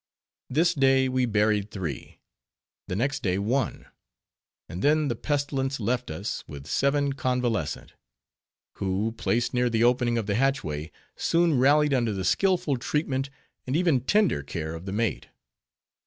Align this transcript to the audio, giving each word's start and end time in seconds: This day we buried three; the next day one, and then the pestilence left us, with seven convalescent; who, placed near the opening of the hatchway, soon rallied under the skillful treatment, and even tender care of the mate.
This 0.49 0.73
day 0.73 1.07
we 1.07 1.27
buried 1.27 1.69
three; 1.69 2.21
the 2.87 2.95
next 2.95 3.21
day 3.21 3.37
one, 3.37 3.85
and 4.67 4.81
then 4.81 5.09
the 5.09 5.15
pestilence 5.15 5.79
left 5.79 6.09
us, 6.09 6.43
with 6.47 6.65
seven 6.65 7.13
convalescent; 7.13 7.93
who, 8.77 9.11
placed 9.11 9.53
near 9.53 9.69
the 9.69 9.83
opening 9.83 10.17
of 10.17 10.25
the 10.25 10.33
hatchway, 10.33 10.91
soon 11.15 11.59
rallied 11.59 11.93
under 11.93 12.13
the 12.13 12.25
skillful 12.25 12.77
treatment, 12.77 13.29
and 13.67 13.75
even 13.75 14.01
tender 14.01 14.41
care 14.41 14.73
of 14.73 14.87
the 14.87 14.91
mate. 14.91 15.27